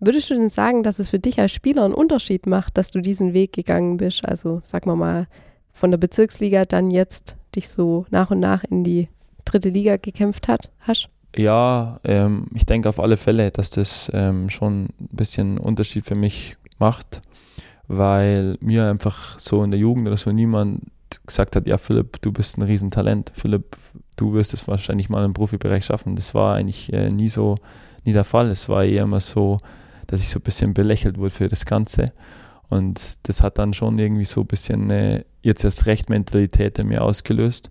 [0.00, 3.00] Würdest du denn sagen, dass es für dich als Spieler einen Unterschied macht, dass du
[3.00, 4.24] diesen Weg gegangen bist?
[4.24, 5.26] Also sag mal mal
[5.72, 9.08] von der Bezirksliga dann jetzt dich so nach und nach in die
[9.44, 11.08] dritte Liga gekämpft hat, hast?
[11.36, 16.14] Ja, ähm, ich denke auf alle Fälle, dass das ähm, schon ein bisschen Unterschied für
[16.14, 17.22] mich macht,
[17.86, 20.82] weil mir einfach so in der Jugend oder so niemand
[21.26, 23.76] gesagt hat, ja Philipp, du bist ein Riesentalent, Philipp,
[24.16, 26.16] du wirst es wahrscheinlich mal im Profibereich schaffen.
[26.16, 27.56] Das war eigentlich äh, nie so,
[28.04, 28.50] nie der Fall.
[28.50, 29.58] Es war eher immer so,
[30.08, 32.12] dass ich so ein bisschen belächelt wurde für das Ganze.
[32.68, 36.88] Und das hat dann schon irgendwie so ein bisschen eine jetzt erst recht Mentalität in
[36.88, 37.68] mir ausgelöst.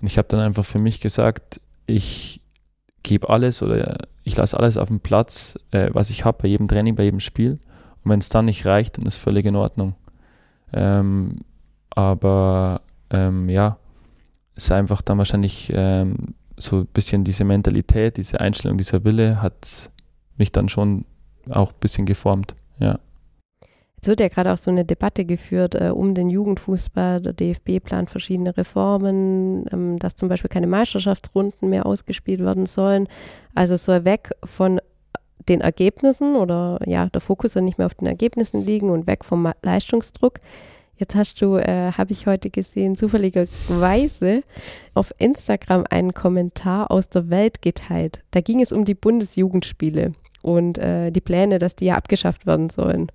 [0.00, 2.42] Und ich habe dann einfach für mich gesagt, ich
[3.02, 6.68] gebe alles oder ich lasse alles auf dem Platz, äh, was ich habe, bei jedem
[6.68, 7.52] Training, bei jedem Spiel.
[8.04, 9.94] Und wenn es dann nicht reicht, dann ist völlig in Ordnung.
[10.72, 11.40] Ähm,
[11.90, 13.78] aber ähm, ja,
[14.54, 19.42] es ist einfach dann wahrscheinlich ähm, so ein bisschen diese Mentalität, diese Einstellung, dieser Wille
[19.42, 19.90] hat
[20.36, 21.04] mich dann schon
[21.48, 22.98] auch ein bisschen geformt, ja.
[24.00, 27.20] Jetzt wird ja gerade auch so eine Debatte geführt äh, um den Jugendfußball.
[27.20, 33.08] Der DFB plant verschiedene Reformen, ähm, dass zum Beispiel keine Meisterschaftsrunden mehr ausgespielt werden sollen.
[33.54, 34.80] Also es soll weg von
[35.50, 39.22] den Ergebnissen oder ja, der Fokus soll nicht mehr auf den Ergebnissen liegen und weg
[39.22, 40.40] vom Leistungsdruck.
[40.96, 44.42] Jetzt hast du, äh, habe ich heute gesehen, zufälligerweise
[44.94, 48.22] auf Instagram einen Kommentar aus der Welt geteilt.
[48.30, 52.70] Da ging es um die Bundesjugendspiele und äh, die Pläne, dass die ja abgeschafft werden
[52.70, 53.10] sollen.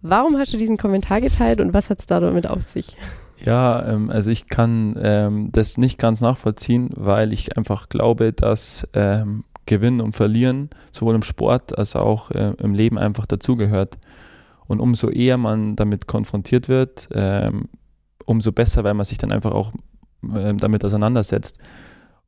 [0.00, 2.96] Warum hast du diesen Kommentar geteilt und was hat es damit auf sich?
[3.42, 8.86] Ja, ähm, also ich kann ähm, das nicht ganz nachvollziehen, weil ich einfach glaube, dass
[8.92, 13.98] ähm, Gewinnen und Verlieren sowohl im Sport als auch äh, im Leben einfach dazugehört.
[14.66, 17.68] Und umso eher man damit konfrontiert wird, ähm,
[18.24, 19.72] umso besser, weil man sich dann einfach auch
[20.34, 21.58] äh, damit auseinandersetzt.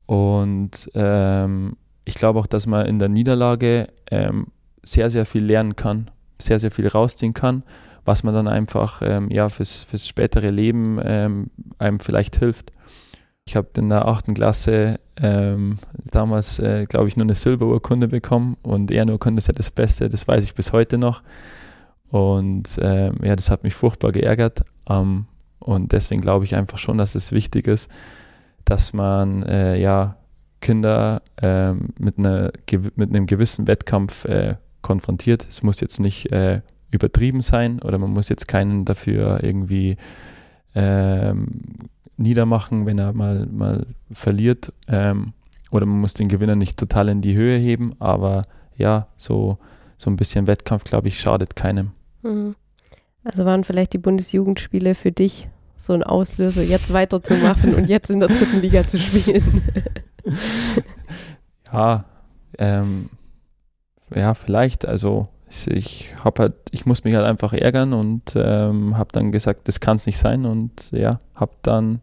[0.07, 1.77] Und ähm,
[2.07, 4.47] ich glaube auch, dass man in der Niederlage ähm,
[4.83, 7.65] sehr, sehr viel lernen kann, sehr, sehr viel rausziehen kann,
[8.05, 12.73] was man dann einfach ähm, ja, fürs, fürs spätere Leben ähm, einem vielleicht hilft.
[13.45, 15.79] Ich habe in der achten Klasse ähm,
[16.11, 20.27] damals, äh, glaube ich, nur eine Silberurkunde bekommen und Ehrenurkunde ist ja das Beste, das
[20.29, 21.23] weiß ich bis heute noch.
[22.09, 24.63] Und ähm, ja, das hat mich furchtbar geärgert.
[24.89, 25.27] Ähm,
[25.59, 27.91] und deswegen glaube ich einfach schon, dass es wichtig ist,
[28.65, 30.17] dass man äh, ja
[30.61, 32.53] Kinder äh, mit, einer,
[32.97, 35.47] mit einem gewissen Wettkampf äh, konfrontiert.
[35.49, 39.97] Es muss jetzt nicht äh, übertrieben sein oder man muss jetzt keinen dafür irgendwie
[40.75, 41.49] ähm,
[42.17, 44.73] niedermachen, wenn er mal, mal verliert.
[44.89, 45.33] Ähm,
[45.71, 48.43] oder man muss den Gewinner nicht total in die Höhe heben, aber
[48.77, 49.59] ja, so,
[49.97, 51.91] so ein bisschen Wettkampf, glaube ich, schadet keinem.
[52.23, 52.55] Mhm.
[53.25, 58.21] Also waren vielleicht die Bundesjugendspiele für dich so ein Auslöser, jetzt weiterzumachen und jetzt in
[58.21, 59.43] der dritten Liga zu spielen?
[61.73, 62.05] ja,
[62.59, 63.11] ähm,
[64.15, 64.87] ja, vielleicht.
[64.87, 65.29] Also
[65.67, 69.81] ich habe halt, ich muss mich halt einfach ärgern und ähm, habe dann gesagt, das
[69.81, 72.01] kann es nicht sein und ja, habe dann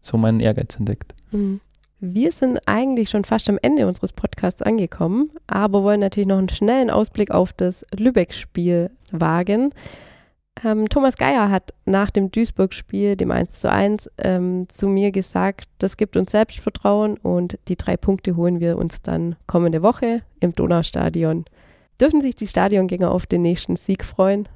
[0.00, 1.14] so meinen Ehrgeiz entdeckt.
[1.30, 1.60] Mhm.
[1.98, 6.50] Wir sind eigentlich schon fast am Ende unseres Podcasts angekommen, aber wollen natürlich noch einen
[6.50, 9.72] schnellen Ausblick auf das Lübeck-Spiel wagen.
[10.64, 15.68] Ähm, Thomas Geier hat nach dem Duisburg-Spiel, dem 1 zu 1, ähm, zu mir gesagt,
[15.78, 20.54] das gibt uns Selbstvertrauen und die drei Punkte holen wir uns dann kommende Woche im
[20.54, 21.44] Donaustadion.
[22.00, 24.48] Dürfen sich die Stadiongänger auf den nächsten Sieg freuen?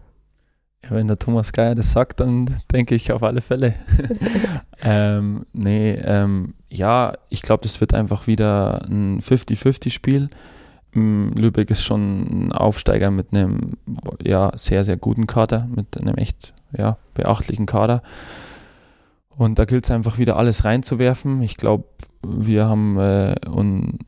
[0.85, 3.75] Ja, wenn der Thomas Geier das sagt, dann denke ich auf alle Fälle.
[4.83, 10.31] ähm, nee, ähm, ja, ich glaube, das wird einfach wieder ein 50-50-Spiel.
[10.93, 13.75] Lübeck ist schon ein Aufsteiger mit einem
[14.23, 18.03] ja, sehr, sehr guten Kader, mit einem echt ja, beachtlichen Kader.
[19.37, 21.41] Und da gilt es einfach wieder alles reinzuwerfen.
[21.43, 21.85] Ich glaube,
[22.23, 24.01] wir haben äh, un,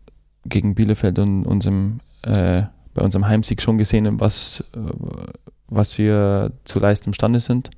[0.44, 4.78] gegen Bielefeld und unserem, äh, bei unserem Heimsieg schon gesehen, was, äh,
[5.68, 7.70] was wir zu leisten imstande sind.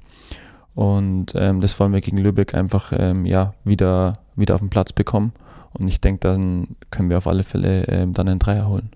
[0.74, 4.93] Und ähm, das wollen wir gegen Lübeck einfach ähm, ja, wieder, wieder auf den Platz
[4.93, 5.33] bekommen.
[5.79, 8.91] Und ich denke, dann können wir auf alle Fälle äh, dann einen Dreier holen.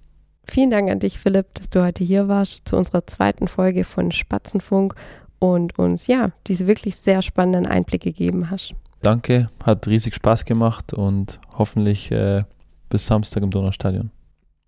[0.45, 4.12] Vielen Dank an dich, Philipp, dass du heute hier warst zu unserer zweiten Folge von
[4.12, 4.95] Spatzenfunk
[5.39, 8.74] und uns ja diese wirklich sehr spannenden Einblicke gegeben hast.
[9.03, 12.45] Danke, hat riesig Spaß gemacht und hoffentlich äh,
[12.89, 14.11] bis Samstag im Donaustadion.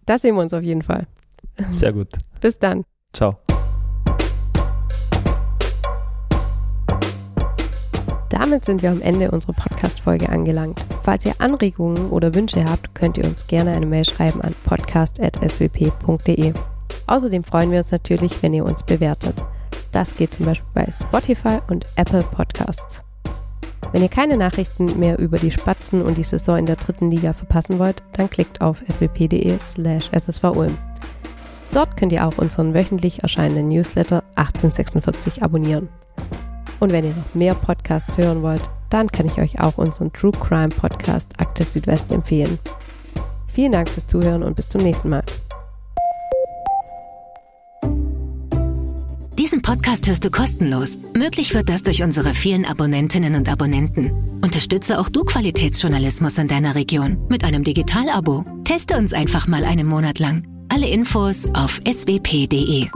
[0.06, 1.06] Da sehen wir uns auf jeden Fall.
[1.70, 2.08] Sehr gut.
[2.40, 2.84] bis dann.
[3.12, 3.38] Ciao.
[8.40, 10.82] Damit sind wir am Ende unserer Podcast-Folge angelangt.
[11.02, 16.54] Falls ihr Anregungen oder Wünsche habt, könnt ihr uns gerne eine Mail schreiben an podcast.swp.de.
[17.06, 19.34] Außerdem freuen wir uns natürlich, wenn ihr uns bewertet.
[19.92, 23.02] Das geht zum Beispiel bei Spotify und Apple Podcasts.
[23.92, 27.34] Wenn ihr keine Nachrichten mehr über die Spatzen und die Saison in der dritten Liga
[27.34, 30.78] verpassen wollt, dann klickt auf swp.de slash ssvulm.
[31.72, 35.90] Dort könnt ihr auch unseren wöchentlich erscheinenden Newsletter 1846 abonnieren.
[36.80, 40.32] Und wenn ihr noch mehr Podcasts hören wollt, dann kann ich euch auch unseren True
[40.32, 42.58] Crime Podcast Akte Südwest empfehlen.
[43.46, 45.22] Vielen Dank fürs Zuhören und bis zum nächsten Mal.
[49.38, 50.98] Diesen Podcast hörst du kostenlos.
[51.16, 54.40] Möglich wird das durch unsere vielen Abonnentinnen und Abonnenten.
[54.44, 58.44] Unterstütze auch du Qualitätsjournalismus in deiner Region mit einem Digital-Abo.
[58.64, 60.46] Teste uns einfach mal einen Monat lang.
[60.68, 62.88] Alle Infos auf swp.de.